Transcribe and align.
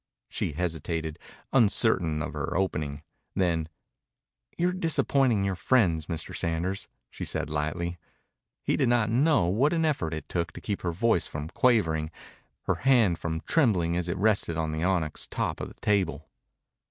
She 0.29 0.53
hesitated, 0.53 1.19
uncertain 1.53 2.23
of 2.23 2.33
her 2.33 2.57
opening. 2.57 3.03
Then, 3.35 3.69
"You're 4.57 4.73
disappointing 4.73 5.43
your 5.45 5.53
friends, 5.55 6.07
Mr. 6.07 6.35
Sanders," 6.35 6.87
she 7.11 7.23
said 7.23 7.51
lightly. 7.51 7.99
He 8.63 8.75
did 8.77 8.89
not 8.89 9.11
know 9.11 9.45
what 9.45 9.73
an 9.73 9.85
effort 9.85 10.15
it 10.15 10.27
took 10.27 10.53
to 10.53 10.59
keep 10.59 10.81
her 10.81 10.91
voice 10.91 11.27
from 11.27 11.49
quavering, 11.49 12.09
her 12.63 12.77
hand 12.81 13.19
from 13.19 13.41
trembling 13.41 13.95
as 13.95 14.09
it 14.09 14.17
rested 14.17 14.57
on 14.57 14.71
the 14.71 14.81
onyx 14.81 15.27
top 15.27 15.59
of 15.61 15.67
the 15.67 15.75
table. 15.81 16.27